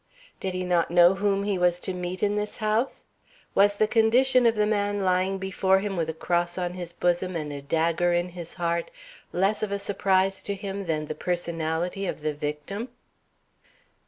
Did 0.39 0.55
he 0.55 0.65
not 0.65 0.89
know 0.89 1.13
whom 1.13 1.43
he 1.43 1.59
was 1.59 1.79
to 1.81 1.93
meet 1.93 2.23
in 2.23 2.35
this 2.35 2.57
house? 2.57 3.03
Was 3.53 3.75
the 3.75 3.87
condition 3.87 4.47
of 4.47 4.55
the 4.55 4.65
man 4.65 5.01
lying 5.03 5.37
before 5.37 5.77
him 5.77 5.95
with 5.95 6.09
a 6.09 6.13
cross 6.15 6.57
on 6.57 6.73
his 6.73 6.91
bosom 6.91 7.35
and 7.35 7.53
a 7.53 7.61
dagger 7.61 8.11
in 8.11 8.29
his 8.29 8.55
heart 8.55 8.89
less 9.31 9.61
of 9.61 9.71
a 9.71 9.77
surprise 9.77 10.41
to 10.41 10.55
him 10.55 10.87
than 10.87 11.05
the 11.05 11.13
personality 11.13 12.07
of 12.07 12.23
the 12.23 12.33
victim? 12.33 12.89